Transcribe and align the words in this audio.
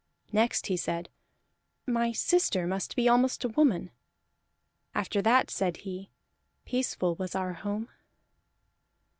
Next 0.31 0.65
he 0.65 0.77
said: 0.77 1.09
"My 1.85 2.11
sister 2.11 2.65
must 2.65 2.95
be 2.95 3.07
almost 3.07 3.43
a 3.43 3.49
woman." 3.49 3.91
After 4.95 5.21
that 5.21 5.51
said 5.51 5.77
he: 5.85 6.09
"Peaceful 6.65 7.13
was 7.17 7.35
our 7.35 7.53
home." 7.53 7.87